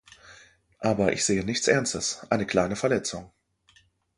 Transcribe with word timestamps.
Aber 0.79 1.13
ich 1.13 1.23
sehe 1.25 1.45
nichts 1.45 1.67
Ernstes, 1.67 2.25
eine 2.31 2.47
kleine 2.47 2.75
Verletzung. 2.75 3.31